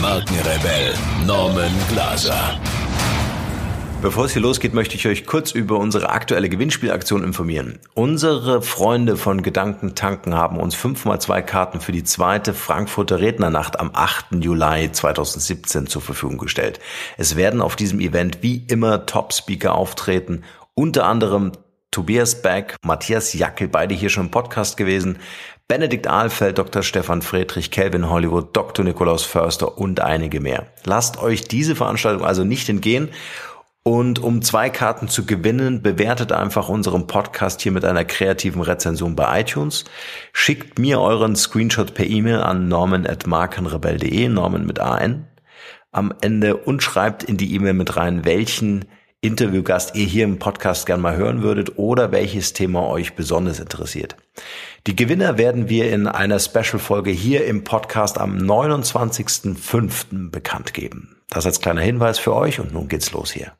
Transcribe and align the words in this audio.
Markenrebell 0.00 0.94
Norman 1.26 1.72
Glaser. 1.90 2.58
Bevor 4.00 4.24
es 4.24 4.32
hier 4.32 4.40
losgeht, 4.40 4.72
möchte 4.72 4.94
ich 4.94 5.06
euch 5.06 5.26
kurz 5.26 5.52
über 5.52 5.78
unsere 5.78 6.08
aktuelle 6.08 6.48
Gewinnspielaktion 6.48 7.22
informieren. 7.22 7.78
Unsere 7.92 8.62
Freunde 8.62 9.18
von 9.18 9.42
Gedanken 9.42 9.94
tanken 9.94 10.34
haben 10.34 10.58
uns 10.58 10.74
5x2 10.74 11.42
Karten 11.42 11.80
für 11.80 11.92
die 11.92 12.04
zweite 12.04 12.54
Frankfurter 12.54 13.20
Rednernacht 13.20 13.78
am 13.78 13.90
8. 13.92 14.36
Juli 14.42 14.90
2017 14.90 15.86
zur 15.86 16.00
Verfügung 16.00 16.38
gestellt. 16.38 16.80
Es 17.18 17.36
werden 17.36 17.60
auf 17.60 17.76
diesem 17.76 18.00
Event 18.00 18.38
wie 18.42 18.64
immer 18.68 19.04
Top-Speaker 19.04 19.74
auftreten, 19.74 20.44
unter 20.74 21.04
anderem 21.04 21.52
Tobias 21.90 22.40
Beck, 22.40 22.76
Matthias 22.84 23.32
Jackel, 23.32 23.68
beide 23.68 23.94
hier 23.94 24.10
schon 24.10 24.26
im 24.26 24.30
Podcast 24.30 24.76
gewesen, 24.76 25.18
Benedikt 25.66 26.06
Ahlfeld, 26.06 26.58
Dr. 26.58 26.82
Stefan 26.82 27.22
Friedrich, 27.22 27.70
Kelvin 27.70 28.10
Hollywood, 28.10 28.56
Dr. 28.56 28.84
Nikolaus 28.84 29.24
Förster 29.24 29.78
und 29.78 30.00
einige 30.00 30.40
mehr. 30.40 30.66
Lasst 30.84 31.22
euch 31.22 31.42
diese 31.42 31.76
Veranstaltung 31.76 32.24
also 32.24 32.44
nicht 32.44 32.68
entgehen. 32.68 33.10
Und 33.82 34.18
um 34.18 34.42
zwei 34.42 34.68
Karten 34.68 35.08
zu 35.08 35.24
gewinnen, 35.24 35.80
bewertet 35.80 36.32
einfach 36.32 36.68
unseren 36.68 37.06
Podcast 37.06 37.62
hier 37.62 37.72
mit 37.72 37.84
einer 37.84 38.04
kreativen 38.04 38.60
Rezension 38.60 39.16
bei 39.16 39.40
iTunes. 39.40 39.84
Schickt 40.32 40.78
mir 40.78 41.00
euren 41.00 41.34
Screenshot 41.34 41.94
per 41.94 42.06
E-Mail 42.06 42.40
an 42.40 42.68
norman.markenrebell.de, 42.68 44.28
Norman 44.28 44.66
mit 44.66 44.80
AN 44.80 45.26
am 45.92 46.14
Ende 46.20 46.56
und 46.56 46.82
schreibt 46.82 47.24
in 47.24 47.36
die 47.36 47.54
E-Mail 47.54 47.74
mit 47.74 47.96
rein, 47.96 48.24
welchen 48.24 48.84
Interviewgast 49.22 49.94
ihr 49.96 50.06
hier 50.06 50.24
im 50.24 50.38
Podcast 50.38 50.86
gern 50.86 51.02
mal 51.02 51.14
hören 51.14 51.42
würdet 51.42 51.76
oder 51.76 52.10
welches 52.10 52.54
Thema 52.54 52.88
euch 52.88 53.14
besonders 53.16 53.60
interessiert. 53.60 54.16
Die 54.86 54.96
Gewinner 54.96 55.36
werden 55.36 55.68
wir 55.68 55.92
in 55.92 56.06
einer 56.06 56.38
Special-Folge 56.38 57.10
hier 57.10 57.44
im 57.44 57.62
Podcast 57.62 58.16
am 58.16 58.38
29.05. 58.38 60.30
bekannt 60.30 60.72
geben. 60.72 61.16
Das 61.28 61.44
als 61.44 61.60
kleiner 61.60 61.82
Hinweis 61.82 62.18
für 62.18 62.34
euch 62.34 62.60
und 62.60 62.72
nun 62.72 62.88
geht's 62.88 63.12
los 63.12 63.30
hier. 63.30 63.52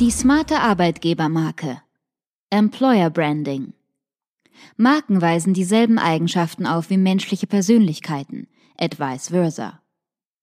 Die 0.00 0.10
smarte 0.10 0.58
Arbeitgebermarke. 0.58 1.80
Employer 2.50 3.08
Branding. 3.10 3.75
Marken 4.76 5.20
weisen 5.20 5.54
dieselben 5.54 5.98
Eigenschaften 5.98 6.66
auf 6.66 6.90
wie 6.90 6.96
menschliche 6.96 7.46
Persönlichkeiten, 7.46 8.48
et 8.78 8.98
vice 8.98 9.28
versa. 9.28 9.80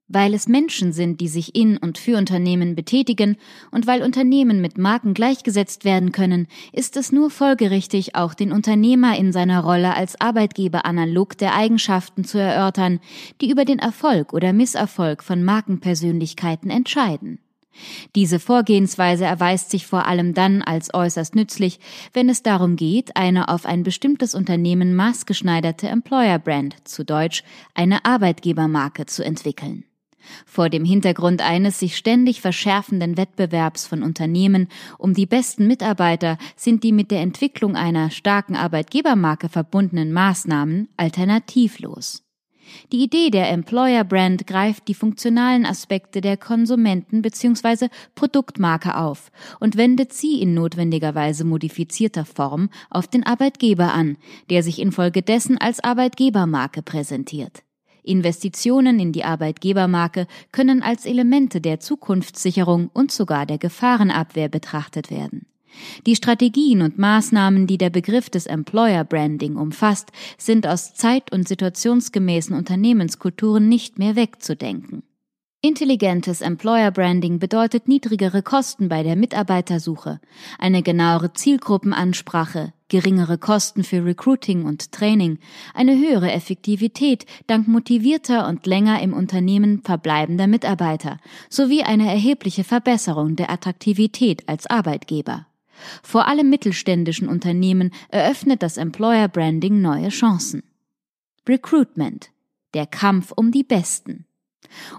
Weil 0.10 0.34
es 0.34 0.48
Menschen 0.48 0.92
sind, 0.92 1.22
die 1.22 1.28
sich 1.28 1.56
in 1.56 1.78
und 1.78 1.98
für 1.98 2.18
Unternehmen 2.18 2.76
betätigen 2.76 3.38
und 3.72 3.88
weil 3.88 4.04
Unternehmen 4.04 4.60
mit 4.60 4.78
Marken 4.78 5.14
gleichgesetzt 5.14 5.86
werden 5.86 6.12
können, 6.12 6.48
ist 6.72 6.98
es 6.98 7.12
nur 7.12 7.30
folgerichtig, 7.30 8.14
auch 8.14 8.34
den 8.34 8.52
Unternehmer 8.52 9.18
in 9.18 9.32
seiner 9.32 9.62
Rolle 9.62 9.96
als 9.96 10.20
Arbeitgeber 10.20 10.86
analog 10.86 11.38
der 11.38 11.56
Eigenschaften 11.56 12.26
zu 12.26 12.38
erörtern, 12.38 13.00
die 13.42 13.50
über 13.50 13.66
den 13.66 13.80
Erfolg 13.80 14.34
oder 14.34 14.52
Misserfolg 14.52 15.24
von 15.24 15.44
Markenpersönlichkeiten 15.44 16.70
entscheiden. 16.70 17.40
Diese 18.16 18.40
Vorgehensweise 18.40 19.26
erweist 19.26 19.70
sich 19.70 19.86
vor 19.88 20.06
allem 20.06 20.34
dann 20.34 20.62
als 20.62 20.94
äußerst 20.94 21.36
nützlich, 21.36 21.80
wenn 22.14 22.30
es 22.30 22.44
darum 22.44 22.76
geht, 22.76 23.16
eine 23.16 23.50
auf 23.50 23.66
ein 23.66 23.84
bestimmtes 23.84 24.36
Unternehmen 24.36 24.96
maßgeschneiderte 24.96 25.88
Employer 25.88 26.40
Brand, 26.40 26.76
zu 26.88 27.04
Deutsch 27.04 27.44
eine 27.74 28.06
Arbeitgebermarke, 28.06 29.06
zu 29.06 29.24
entwickeln. 29.24 29.86
Vor 30.46 30.70
dem 30.70 30.86
Hintergrund 30.86 31.42
eines 31.42 31.80
sich 31.80 31.98
ständig 31.98 32.42
verschärfenden 32.42 33.18
Wettbewerbs 33.18 33.88
von 33.88 34.04
Unternehmen 34.04 34.68
um 34.98 35.14
die 35.14 35.26
besten 35.26 35.68
Mitarbeiter 35.68 36.38
sind 36.56 36.84
die 36.84 36.92
mit 36.92 37.12
der 37.12 37.22
Entwicklung 37.22 37.76
einer 37.76 38.10
starken 38.10 38.56
Arbeitgebermarke 38.56 39.50
verbundenen 39.50 40.14
Maßnahmen 40.14 40.90
alternativlos. 40.98 42.24
Die 42.92 43.04
Idee 43.04 43.30
der 43.30 43.50
Employer 43.50 44.04
Brand 44.04 44.48
greift 44.48 44.88
die 44.88 44.94
funktionalen 44.94 45.66
Aspekte 45.66 46.22
der 46.22 46.38
Konsumenten- 46.38 47.22
bzw. 47.22 47.88
Produktmarke 48.16 48.98
auf 48.98 49.32
und 49.60 49.78
wendet 49.78 50.14
sie 50.14 50.42
in 50.42 50.54
notwendigerweise 50.54 51.44
modifizierter 51.44 52.26
Form 52.26 52.70
auf 52.90 53.08
den 53.08 53.26
Arbeitgeber 53.26 53.94
an, 53.94 54.18
der 54.50 54.64
sich 54.64 54.80
infolgedessen 54.80 55.58
als 55.58 55.84
Arbeitgebermarke 55.84 56.82
präsentiert. 56.82 57.64
Investitionen 58.04 59.00
in 59.00 59.14
die 59.14 59.24
Arbeitgebermarke 59.24 60.28
können 60.52 60.84
als 60.84 61.06
Elemente 61.06 61.62
der 61.62 61.80
Zukunftssicherung 61.80 62.90
und 62.94 63.12
sogar 63.12 63.46
der 63.46 63.58
Gefahrenabwehr 63.58 64.50
betrachtet 64.50 65.10
werden. 65.10 65.46
Die 66.06 66.16
Strategien 66.16 66.82
und 66.82 66.98
Maßnahmen, 66.98 67.68
die 67.68 67.78
der 67.78 67.90
Begriff 67.90 68.30
des 68.30 68.46
Employer 68.46 69.04
Branding 69.04 69.56
umfasst, 69.56 70.12
sind 70.38 70.68
aus 70.68 70.94
zeit- 70.94 71.32
und 71.32 71.48
situationsgemäßen 71.48 72.56
Unternehmenskulturen 72.56 73.70
nicht 73.70 74.00
mehr 74.00 74.16
wegzudenken. 74.16 75.04
Intelligentes 75.66 76.42
Employer 76.42 76.92
Branding 76.92 77.40
bedeutet 77.40 77.88
niedrigere 77.88 78.42
Kosten 78.42 78.90
bei 78.90 79.02
der 79.02 79.16
Mitarbeitersuche, 79.16 80.20
eine 80.60 80.84
genauere 80.84 81.32
Zielgruppenansprache, 81.32 82.74
geringere 82.90 83.38
Kosten 83.38 83.86
für 83.86 84.04
Recruiting 84.04 84.66
und 84.66 84.92
Training, 84.92 85.40
eine 85.74 85.98
höhere 85.98 86.34
Effektivität 86.34 87.26
dank 87.48 87.70
motivierter 87.70 88.46
und 88.50 88.68
länger 88.68 89.02
im 89.02 89.14
Unternehmen 89.14 89.82
verbleibender 89.84 90.48
Mitarbeiter 90.48 91.18
sowie 91.50 91.84
eine 91.84 92.12
erhebliche 92.12 92.66
Verbesserung 92.66 93.38
der 93.38 93.50
Attraktivität 93.50 94.50
als 94.50 94.68
Arbeitgeber. 94.68 95.48
Vor 96.02 96.28
allem 96.28 96.50
mittelständischen 96.50 97.28
Unternehmen 97.28 97.92
eröffnet 98.10 98.64
das 98.64 98.78
Employer 98.78 99.28
Branding 99.28 99.82
neue 99.82 100.10
Chancen. 100.10 100.64
Recruitment. 101.48 102.32
Der 102.74 102.86
Kampf 102.88 103.32
um 103.36 103.52
die 103.52 103.64
Besten. 103.64 104.26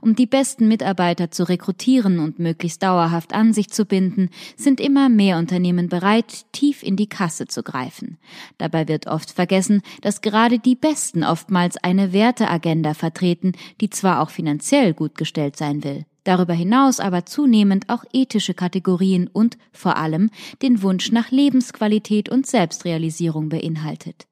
Um 0.01 0.15
die 0.15 0.27
besten 0.27 0.69
Mitarbeiter 0.69 1.31
zu 1.31 1.49
rekrutieren 1.49 2.19
und 2.19 2.39
möglichst 2.39 2.83
dauerhaft 2.83 3.33
an 3.33 3.53
sich 3.53 3.71
zu 3.71 3.85
binden, 3.85 4.31
sind 4.57 4.81
immer 4.81 5.09
mehr 5.09 5.39
Unternehmen 5.39 5.89
bereit, 5.89 6.47
tief 6.53 6.83
in 6.83 6.97
die 6.97 7.09
Kasse 7.09 7.47
zu 7.47 7.63
greifen. 7.63 8.19
Dabei 8.59 8.89
wird 8.89 9.07
oft 9.07 9.31
vergessen, 9.31 9.83
dass 10.03 10.21
gerade 10.21 10.59
die 10.59 10.77
Besten 10.77 11.25
oftmals 11.25 11.77
eine 11.79 12.13
Werteagenda 12.13 12.95
vertreten, 12.95 13.53
die 13.81 13.91
zwar 13.91 14.21
auch 14.21 14.31
finanziell 14.31 14.95
gut 14.95 15.17
gestellt 15.17 15.57
sein 15.57 15.85
will, 15.85 16.05
darüber 16.25 16.55
hinaus 16.55 17.01
aber 17.01 17.27
zunehmend 17.27 17.89
auch 17.89 18.05
ethische 18.13 18.55
Kategorien 18.55 19.29
und 19.29 19.57
vor 19.73 19.97
allem 19.97 20.31
den 20.63 20.83
Wunsch 20.83 21.13
nach 21.13 21.31
Lebensqualität 21.31 22.29
und 22.29 22.47
Selbstrealisierung 22.47 23.49
beinhaltet. 23.49 24.27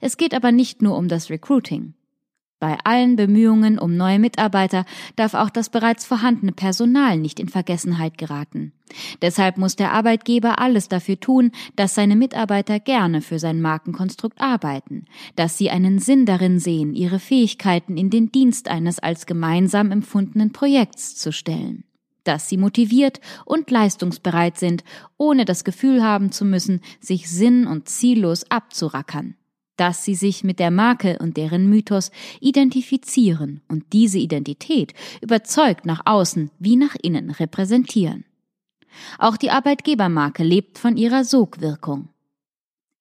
Es 0.00 0.16
geht 0.16 0.34
aber 0.34 0.52
nicht 0.52 0.82
nur 0.82 0.96
um 0.96 1.08
das 1.08 1.30
Recruiting. 1.30 1.94
Bei 2.58 2.78
allen 2.84 3.16
Bemühungen 3.16 3.78
um 3.78 3.98
neue 3.98 4.18
Mitarbeiter 4.18 4.86
darf 5.14 5.34
auch 5.34 5.50
das 5.50 5.68
bereits 5.68 6.06
vorhandene 6.06 6.52
Personal 6.52 7.18
nicht 7.18 7.38
in 7.38 7.50
Vergessenheit 7.50 8.16
geraten. 8.16 8.72
Deshalb 9.20 9.58
muss 9.58 9.76
der 9.76 9.92
Arbeitgeber 9.92 10.58
alles 10.58 10.88
dafür 10.88 11.20
tun, 11.20 11.52
dass 11.74 11.94
seine 11.94 12.16
Mitarbeiter 12.16 12.80
gerne 12.80 13.20
für 13.20 13.38
sein 13.38 13.60
Markenkonstrukt 13.60 14.40
arbeiten, 14.40 15.04
dass 15.34 15.58
sie 15.58 15.68
einen 15.68 15.98
Sinn 15.98 16.24
darin 16.24 16.58
sehen, 16.58 16.94
ihre 16.94 17.18
Fähigkeiten 17.18 17.98
in 17.98 18.08
den 18.08 18.32
Dienst 18.32 18.68
eines 18.68 19.00
als 19.00 19.26
gemeinsam 19.26 19.90
empfundenen 19.90 20.52
Projekts 20.52 21.16
zu 21.16 21.32
stellen 21.32 21.84
dass 22.24 22.48
sie 22.48 22.56
motiviert 22.56 23.20
und 23.44 23.70
leistungsbereit 23.70 24.58
sind, 24.58 24.82
ohne 25.16 25.44
das 25.44 25.62
Gefühl 25.62 26.02
haben 26.02 26.32
zu 26.32 26.44
müssen, 26.44 26.80
sich 26.98 27.30
sinn- 27.30 27.68
und 27.68 27.88
ziellos 27.88 28.50
abzurackern 28.50 29.36
dass 29.76 30.04
sie 30.04 30.14
sich 30.14 30.44
mit 30.44 30.58
der 30.58 30.70
Marke 30.70 31.18
und 31.20 31.36
deren 31.36 31.68
Mythos 31.68 32.10
identifizieren 32.40 33.60
und 33.68 33.84
diese 33.92 34.18
Identität 34.18 34.94
überzeugt 35.20 35.86
nach 35.86 36.02
außen 36.04 36.50
wie 36.58 36.76
nach 36.76 36.96
innen 37.00 37.30
repräsentieren. 37.30 38.24
Auch 39.18 39.36
die 39.36 39.50
Arbeitgebermarke 39.50 40.42
lebt 40.42 40.78
von 40.78 40.96
ihrer 40.96 41.24
Sogwirkung. 41.24 42.08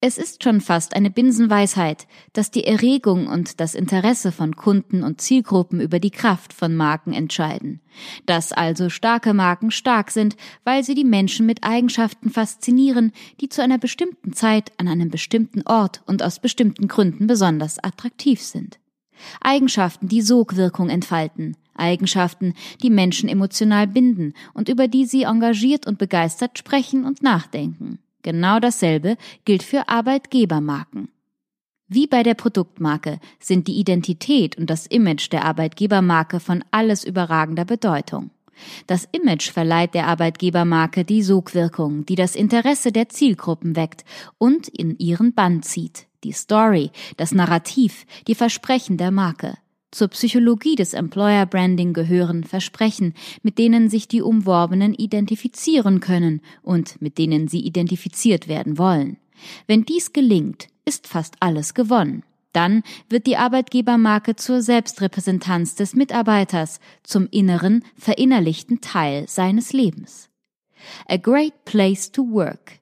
Es 0.08 0.20
ist 0.20 0.44
schon 0.44 0.62
fast 0.62 0.96
eine 0.96 1.10
Binsenweisheit, 1.10 2.06
dass 2.32 2.52
die 2.52 2.68
Erregung 2.68 3.26
und 3.26 3.60
das 3.60 3.74
Interesse 3.74 4.32
von 4.32 4.56
Kunden 4.56 5.02
und 5.02 5.20
Zielgruppen 5.20 5.82
über 5.82 6.00
die 6.00 6.12
Kraft 6.12 6.54
von 6.54 6.76
Marken 6.76 7.12
entscheiden. 7.12 7.82
Dass 8.28 8.52
also 8.52 8.92
starke 8.92 9.34
Marken 9.34 9.72
stark 9.72 10.12
sind, 10.12 10.36
weil 10.64 10.84
sie 10.84 10.94
die 10.94 11.06
Menschen 11.06 11.48
mit 11.48 11.64
Eigenschaften 11.64 12.30
faszinieren, 12.30 13.14
die 13.42 13.50
zu 13.50 13.64
einer 13.64 13.80
bestimmten 13.80 14.34
Zeit 14.34 14.74
an 14.78 14.88
einem 14.88 15.10
bestimmten 15.10 15.64
Ort 15.66 16.04
und 16.06 16.22
aus 16.22 16.38
bestimmten 16.38 16.88
Gründen 16.88 17.26
besonders 17.26 17.84
attraktiv 17.84 18.44
sind. 18.44 18.78
Eigenschaften, 19.42 20.08
die 20.08 20.22
Sogwirkung 20.22 20.90
entfalten, 20.90 21.58
Eigenschaften, 21.74 22.54
die 22.84 22.92
Menschen 22.92 23.28
emotional 23.28 23.88
binden 23.88 24.36
und 24.54 24.70
über 24.70 24.88
die 24.88 25.08
sie 25.08 25.24
engagiert 25.24 25.88
und 25.88 25.98
begeistert 25.98 26.60
sprechen 26.60 27.06
und 27.06 27.24
nachdenken. 27.24 27.98
Genau 28.26 28.60
dasselbe 28.60 29.18
gilt 29.46 29.62
für 29.62 29.88
Arbeitgebermarken. 29.88 31.10
Wie 31.88 32.08
bei 32.08 32.24
der 32.24 32.34
Produktmarke 32.34 33.20
sind 33.40 33.68
die 33.68 33.78
Identität 33.78 34.58
und 34.58 34.68
das 34.72 34.88
Image 34.88 35.32
der 35.32 35.46
Arbeitgebermarke 35.46 36.40
von 36.40 36.64
alles 36.72 37.04
überragender 37.04 37.66
Bedeutung. 37.66 38.32
Das 38.88 39.08
Image 39.12 39.52
verleiht 39.52 39.94
der 39.94 40.08
Arbeitgebermarke 40.08 41.06
die 41.06 41.22
Sogwirkung, 41.22 42.04
die 42.08 42.16
das 42.16 42.36
Interesse 42.36 42.92
der 42.92 43.10
Zielgruppen 43.10 43.76
weckt 43.76 44.04
und 44.40 44.70
in 44.70 44.98
ihren 44.98 45.36
Bann 45.36 45.62
zieht. 45.62 46.08
Die 46.24 46.32
Story, 46.32 46.90
das 47.18 47.32
Narrativ, 47.32 48.08
die 48.28 48.34
Versprechen 48.34 48.98
der 48.98 49.12
Marke. 49.12 49.56
Zur 49.96 50.10
Psychologie 50.10 50.76
des 50.76 50.94
Employer 50.94 51.46
Branding 51.46 51.94
gehören 51.94 52.44
Versprechen, 52.44 53.14
mit 53.44 53.58
denen 53.58 53.90
sich 53.90 54.10
die 54.10 54.22
Umworbenen 54.22 54.94
identifizieren 54.94 56.02
können 56.02 56.42
und 56.64 57.02
mit 57.02 57.18
denen 57.18 57.48
sie 57.48 57.62
identifiziert 57.62 58.50
werden 58.50 58.78
wollen. 58.78 59.16
Wenn 59.68 59.86
dies 59.86 60.12
gelingt, 60.12 60.68
ist 60.84 61.08
fast 61.08 61.36
alles 61.40 61.74
gewonnen. 61.74 62.24
Dann 62.52 62.84
wird 63.08 63.26
die 63.26 63.38
Arbeitgebermarke 63.38 64.36
zur 64.36 64.62
Selbstrepräsentanz 64.62 65.76
des 65.76 65.96
Mitarbeiters, 65.96 66.82
zum 67.04 67.30
inneren, 67.32 67.82
verinnerlichten 67.96 68.82
Teil 68.82 69.30
seines 69.30 69.72
Lebens. 69.72 70.30
A 71.08 71.16
great 71.16 71.64
place 71.64 72.12
to 72.12 72.30
work 72.30 72.82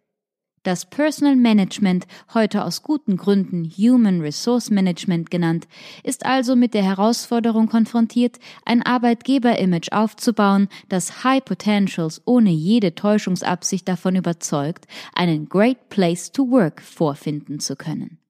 das 0.63 0.85
Personal 0.85 1.35
Management, 1.35 2.07
heute 2.33 2.63
aus 2.63 2.81
guten 2.81 3.17
Gründen 3.17 3.65
Human 3.65 4.21
Resource 4.21 4.69
Management 4.69 5.29
genannt, 5.29 5.67
ist 6.03 6.25
also 6.25 6.55
mit 6.55 6.73
der 6.73 6.83
Herausforderung 6.83 7.67
konfrontiert, 7.67 8.39
ein 8.65 8.81
Arbeitgeber-Image 8.81 9.91
aufzubauen, 9.91 10.69
das 10.89 11.23
High 11.23 11.43
Potentials 11.43 12.21
ohne 12.25 12.49
jede 12.49 12.95
Täuschungsabsicht 12.95 13.87
davon 13.87 14.15
überzeugt, 14.15 14.87
einen 15.13 15.49
Great 15.49 15.89
Place 15.89 16.31
to 16.31 16.49
Work 16.49 16.81
vorfinden 16.81 17.59
zu 17.59 17.75
können. 17.75 18.22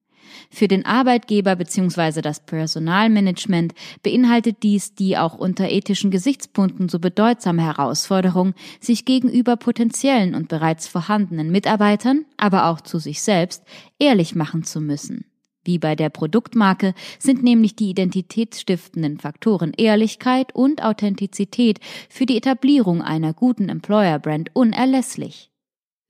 Für 0.50 0.68
den 0.68 0.84
Arbeitgeber 0.84 1.56
bzw. 1.56 2.20
das 2.20 2.40
Personalmanagement 2.40 3.74
beinhaltet 4.02 4.62
dies 4.62 4.94
die 4.94 5.16
auch 5.16 5.34
unter 5.34 5.68
ethischen 5.68 6.10
Gesichtspunkten 6.10 6.88
so 6.88 6.98
bedeutsame 6.98 7.62
Herausforderung, 7.62 8.54
sich 8.80 9.04
gegenüber 9.04 9.56
potenziellen 9.56 10.34
und 10.34 10.48
bereits 10.48 10.86
vorhandenen 10.86 11.50
Mitarbeitern, 11.50 12.24
aber 12.36 12.66
auch 12.66 12.80
zu 12.80 12.98
sich 12.98 13.22
selbst, 13.22 13.62
ehrlich 13.98 14.34
machen 14.34 14.64
zu 14.64 14.80
müssen. 14.80 15.24
Wie 15.64 15.78
bei 15.78 15.96
der 15.96 16.10
Produktmarke 16.10 16.94
sind 17.18 17.42
nämlich 17.42 17.74
die 17.74 17.88
identitätsstiftenden 17.88 19.18
Faktoren 19.18 19.72
Ehrlichkeit 19.76 20.54
und 20.54 20.82
Authentizität 20.82 21.80
für 22.10 22.26
die 22.26 22.36
Etablierung 22.36 23.00
einer 23.00 23.32
guten 23.32 23.70
Employer 23.70 24.18
Brand 24.18 24.50
unerlässlich. 24.52 25.50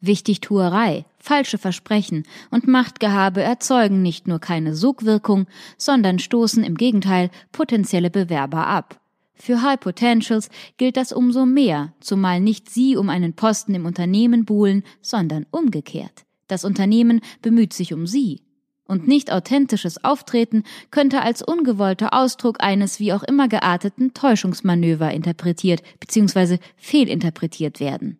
Wichtigtuerei, 0.06 1.04
falsche 1.18 1.58
Versprechen 1.58 2.24
und 2.50 2.66
Machtgehabe 2.66 3.42
erzeugen 3.42 4.02
nicht 4.02 4.28
nur 4.28 4.38
keine 4.38 4.74
Sogwirkung, 4.74 5.46
sondern 5.76 6.18
stoßen 6.18 6.62
im 6.64 6.76
Gegenteil 6.76 7.30
potenzielle 7.52 8.10
Bewerber 8.10 8.66
ab. 8.66 9.00
Für 9.34 9.62
High 9.62 9.80
Potentials 9.80 10.48
gilt 10.76 10.96
das 10.96 11.12
umso 11.12 11.44
mehr, 11.44 11.92
zumal 12.00 12.40
nicht 12.40 12.70
sie 12.70 12.96
um 12.96 13.10
einen 13.10 13.34
Posten 13.34 13.74
im 13.74 13.84
Unternehmen 13.84 14.44
buhlen, 14.44 14.84
sondern 15.02 15.46
umgekehrt. 15.50 16.24
Das 16.46 16.64
Unternehmen 16.64 17.20
bemüht 17.42 17.72
sich 17.72 17.92
um 17.92 18.06
sie. 18.06 18.40
Und 18.86 19.08
nicht 19.08 19.32
authentisches 19.32 20.04
Auftreten 20.04 20.62
könnte 20.90 21.22
als 21.22 21.42
ungewollter 21.42 22.12
Ausdruck 22.12 22.62
eines 22.62 23.00
wie 23.00 23.14
auch 23.14 23.22
immer 23.22 23.48
gearteten 23.48 24.12
Täuschungsmanöver 24.12 25.10
interpretiert 25.10 25.82
bzw. 26.00 26.58
fehlinterpretiert 26.76 27.80
werden. 27.80 28.18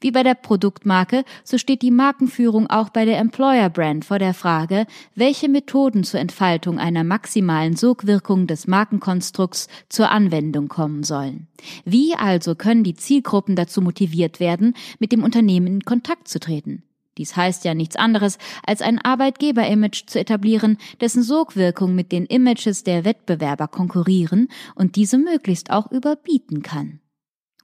Wie 0.00 0.10
bei 0.10 0.22
der 0.22 0.34
Produktmarke, 0.34 1.24
so 1.42 1.58
steht 1.58 1.82
die 1.82 1.90
Markenführung 1.90 2.68
auch 2.68 2.90
bei 2.90 3.04
der 3.04 3.18
Employer 3.18 3.70
Brand 3.70 4.04
vor 4.04 4.18
der 4.18 4.34
Frage, 4.34 4.86
welche 5.14 5.48
Methoden 5.48 6.04
zur 6.04 6.20
Entfaltung 6.20 6.78
einer 6.78 7.04
maximalen 7.04 7.76
Sogwirkung 7.76 8.46
des 8.46 8.66
Markenkonstrukts 8.66 9.68
zur 9.88 10.10
Anwendung 10.10 10.68
kommen 10.68 11.02
sollen. 11.02 11.48
Wie 11.84 12.14
also 12.14 12.54
können 12.54 12.84
die 12.84 12.94
Zielgruppen 12.94 13.56
dazu 13.56 13.80
motiviert 13.80 14.40
werden, 14.40 14.74
mit 14.98 15.12
dem 15.12 15.22
Unternehmen 15.22 15.66
in 15.66 15.84
Kontakt 15.84 16.28
zu 16.28 16.40
treten? 16.40 16.82
Dies 17.18 17.36
heißt 17.36 17.64
ja 17.64 17.74
nichts 17.74 17.96
anderes, 17.96 18.38
als 18.66 18.82
ein 18.82 18.98
Arbeitgeber-Image 18.98 20.06
zu 20.06 20.18
etablieren, 20.18 20.78
dessen 21.00 21.22
Sogwirkung 21.22 21.94
mit 21.94 22.10
den 22.10 22.26
Images 22.26 22.82
der 22.82 23.04
Wettbewerber 23.04 23.68
konkurrieren 23.68 24.48
und 24.74 24.96
diese 24.96 25.18
möglichst 25.18 25.70
auch 25.70 25.90
überbieten 25.92 26.62
kann. 26.62 27.00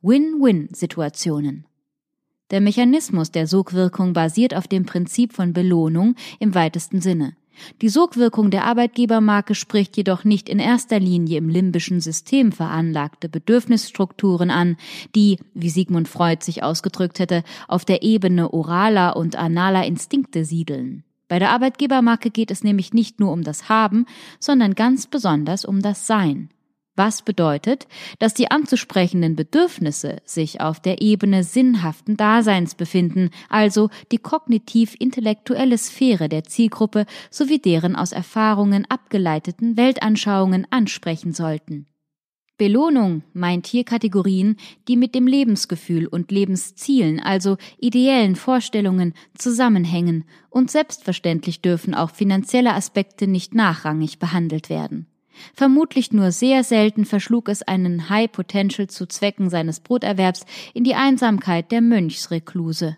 Win-Win-Situationen. 0.03 1.67
Der 2.51 2.61
Mechanismus 2.61 3.31
der 3.31 3.47
Sogwirkung 3.47 4.13
basiert 4.13 4.57
auf 4.57 4.67
dem 4.67 4.85
Prinzip 4.85 5.33
von 5.33 5.53
Belohnung 5.53 6.17
im 6.41 6.55
weitesten 6.55 7.01
Sinne. 7.01 7.37
Die 7.83 7.89
Sogwirkung 7.89 8.51
der 8.51 8.65
Arbeitgebermarke 8.65 9.55
spricht 9.55 9.97
jedoch 9.97 10.25
nicht 10.25 10.49
in 10.49 10.59
erster 10.59 10.99
Linie 10.99 11.39
im 11.39 11.49
limbischen 11.49 12.01
System 12.01 12.53
veranlagte 12.53 13.29
Bedürfnisstrukturen 13.29 14.51
an, 14.51 14.77
die, 15.15 15.39
wie 15.55 15.71
Sigmund 15.71 16.09
Freud 16.09 16.43
sich 16.43 16.63
ausgedrückt 16.63 17.19
hätte, 17.19 17.45
auf 17.69 17.85
der 17.85 18.03
Ebene 18.03 18.53
oraler 18.53 19.17
und 19.17 19.37
analer 19.37 19.85
Instinkte 19.85 20.45
siedeln. 20.45 21.05
Bei 21.29 21.39
der 21.39 21.51
Arbeitgebermarke 21.51 22.31
geht 22.31 22.51
es 22.51 22.65
nämlich 22.65 22.93
nicht 22.93 23.21
nur 23.21 23.31
um 23.31 23.45
das 23.45 23.69
Haben, 23.69 24.07
sondern 24.41 24.75
ganz 24.75 25.07
besonders 25.07 25.65
um 25.65 25.83
das 25.83 26.07
Sein 26.07 26.51
was 27.01 27.23
bedeutet, 27.23 27.89
dass 28.19 28.35
die 28.35 28.51
anzusprechenden 28.51 29.35
Bedürfnisse 29.35 30.19
sich 30.27 30.61
auf 30.61 30.81
der 30.81 31.01
Ebene 31.01 31.45
sinnhaften 31.45 32.19
Daseins 32.19 32.75
befinden, 32.75 33.31
also 33.49 33.89
die 34.13 34.19
kognitiv-intellektuelle 34.19 35.79
Sphäre 35.79 36.29
der 36.29 36.45
Zielgruppe 36.45 37.07
sowie 37.31 37.59
deren 37.59 37.97
aus 37.97 38.13
Erfahrungen 38.13 38.85
abgeleiteten 38.91 39.79
Weltanschauungen 39.79 40.67
ansprechen 40.69 41.33
sollten. 41.33 41.87
Belohnung 42.59 43.23
meint 43.33 43.67
hier 43.67 43.85
Kategorien, 43.85 44.59
die 44.87 44.99
mit 44.99 45.15
dem 45.15 45.27
Lebensgefühl 45.27 46.07
und 46.07 46.31
Lebenszielen, 46.31 47.19
also 47.19 47.57
ideellen 47.79 48.37
Vorstellungen, 48.37 49.15
zusammenhängen, 49.39 50.25
und 50.51 50.71
selbstverständlich 50.71 51.63
dürfen 51.63 51.95
auch 51.95 52.11
finanzielle 52.11 52.75
Aspekte 52.75 53.27
nicht 53.27 53.55
nachrangig 53.55 54.19
behandelt 54.19 54.69
werden. 54.69 55.07
Vermutlich 55.55 56.13
nur 56.13 56.33
sehr 56.33 56.65
selten 56.65 57.05
verschlug 57.05 57.49
es 57.49 57.63
einen 57.63 58.09
High 58.09 58.31
Potential 58.31 58.89
zu 58.89 59.07
Zwecken 59.07 59.51
seines 59.51 59.81
Broterwerbs 59.81 60.45
in 60.75 60.85
die 60.85 60.95
Einsamkeit 60.95 61.71
der 61.73 61.81
Mönchsrekluse. 61.81 62.97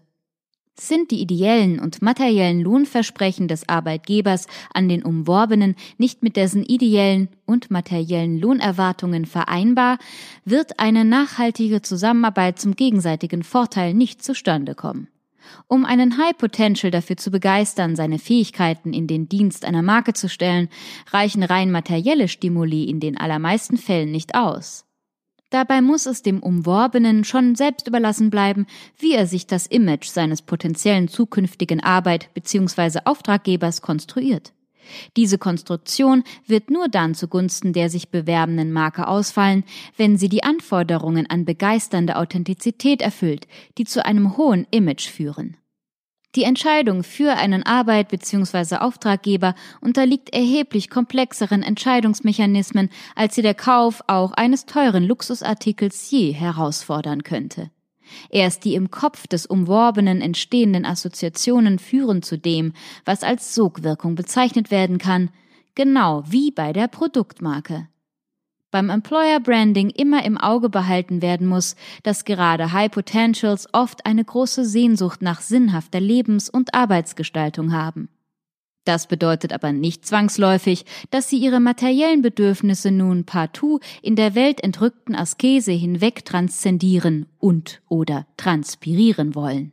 Sind 0.75 1.11
die 1.11 1.20
ideellen 1.20 1.78
und 1.78 2.00
materiellen 2.00 2.62
Lohnversprechen 2.62 3.46
des 3.46 3.68
Arbeitgebers 3.68 4.46
an 4.72 4.88
den 4.88 5.04
Umworbenen 5.04 5.76
nicht 5.99 6.22
mit 6.22 6.37
dessen 6.37 6.64
ideellen 6.64 7.28
und 7.44 7.70
materiellen 7.70 8.38
Lohnerwartungen 8.38 9.26
vereinbar, 9.26 9.99
wird 10.46 10.80
eine 10.80 11.04
nachhaltige 11.04 11.82
Zusammenarbeit 11.82 12.58
zum 12.58 12.75
gegenseitigen 12.75 13.42
Vorteil 13.42 13.92
nicht 13.92 14.25
zustande 14.25 14.75
kommen. 14.75 15.08
Um 15.68 15.84
einen 15.84 16.18
High 16.18 16.37
Potential 16.37 16.90
dafür 16.90 17.16
zu 17.16 17.30
begeistern, 17.30 17.96
seine 17.96 18.18
Fähigkeiten 18.18 18.92
in 18.92 19.06
den 19.06 19.28
Dienst 19.28 19.64
einer 19.64 19.82
Marke 19.82 20.12
zu 20.12 20.28
stellen, 20.28 20.68
reichen 21.11 21.42
rein 21.42 21.70
materielle 21.70 22.28
Stimuli 22.28 22.84
in 22.84 23.00
den 23.00 23.16
allermeisten 23.16 23.76
Fällen 23.76 24.11
nicht 24.11 24.34
aus. 24.34 24.84
Dabei 25.50 25.82
muss 25.82 26.06
es 26.06 26.22
dem 26.22 26.42
Umworbenen 26.42 27.25
schon 27.25 27.56
selbst 27.56 27.87
überlassen 27.87 28.30
bleiben, 28.30 28.66
wie 28.99 29.12
er 29.12 29.26
sich 29.26 29.46
das 29.46 29.66
Image 29.66 30.06
seines 30.06 30.40
potenziellen 30.40 31.08
zukünftigen 31.08 31.80
Arbeit- 31.80 32.32
bzw. 32.32 33.00
Auftraggebers 33.04 33.82
konstruiert. 33.82 34.54
Diese 35.16 35.38
Konstruktion 35.38 36.24
wird 36.46 36.70
nur 36.70 36.88
dann 36.88 37.14
zugunsten 37.14 37.72
der 37.72 37.90
sich 37.90 38.10
bewerbenden 38.10 38.72
Marke 38.72 39.08
ausfallen, 39.08 39.64
wenn 39.96 40.16
sie 40.16 40.28
die 40.28 40.44
Anforderungen 40.44 41.28
an 41.28 41.44
begeisternde 41.44 42.16
Authentizität 42.16 43.02
erfüllt, 43.02 43.46
die 43.78 43.84
zu 43.84 44.04
einem 44.04 44.36
hohen 44.36 44.66
Image 44.70 45.08
führen. 45.08 45.56
Die 46.34 46.44
Entscheidung 46.44 47.02
für 47.02 47.34
einen 47.36 47.62
Arbeit 47.62 48.08
bzw. 48.08 48.76
Auftraggeber 48.76 49.54
unterliegt 49.82 50.32
erheblich 50.32 50.88
komplexeren 50.88 51.62
Entscheidungsmechanismen, 51.62 52.88
als 53.14 53.34
sie 53.34 53.42
der 53.42 53.54
Kauf 53.54 54.02
auch 54.06 54.32
eines 54.32 54.64
teuren 54.64 55.04
Luxusartikels 55.04 56.10
je 56.10 56.32
herausfordern 56.32 57.22
könnte. 57.22 57.70
Erst 58.30 58.64
die 58.64 58.75
im 58.75 58.90
Kopf 58.90 59.26
des 59.26 59.47
Umworbenen 59.47 60.21
entstehenden 60.21 60.85
Assoziationen 60.85 61.78
führen 61.78 62.23
zu 62.23 62.38
dem, 62.38 62.73
was 63.04 63.23
als 63.23 63.54
Sogwirkung 63.54 64.14
bezeichnet 64.14 64.71
werden 64.71 64.99
kann, 64.99 65.30
genau 65.75 66.25
wie 66.26 66.50
bei 66.50 66.73
der 66.73 66.88
Produktmarke. 66.88 67.88
Beim 68.71 68.88
Employer 68.88 69.38
Branding 69.38 69.90
immer 69.90 70.25
im 70.25 70.38
Auge 70.38 70.71
behalten 70.71 71.21
werden 71.21 71.47
muss, 71.47 71.76
dass 72.04 72.25
gerade 72.25 72.73
High 72.73 72.90
Potentials 72.90 73.68
oft 73.73 74.06
eine 74.06 74.25
große 74.25 74.64
Sehnsucht 74.64 75.21
nach 75.21 75.42
sinnhafter 75.42 76.00
Lebens- 76.00 76.49
und 76.49 76.73
Arbeitsgestaltung 76.73 77.73
haben. 77.73 78.09
Das 78.84 79.06
bedeutet 79.06 79.52
aber 79.52 79.72
nicht 79.72 80.04
zwangsläufig, 80.06 80.84
dass 81.10 81.28
sie 81.28 81.38
ihre 81.38 81.60
materiellen 81.60 82.22
Bedürfnisse 82.22 82.90
nun 82.90 83.24
partout 83.24 83.80
in 84.02 84.16
der 84.16 84.34
weltentrückten 84.34 85.14
Askese 85.14 85.72
hinweg 85.72 86.24
transzendieren 86.24 87.26
und 87.38 87.80
oder 87.88 88.26
transpirieren 88.36 89.34
wollen. 89.34 89.72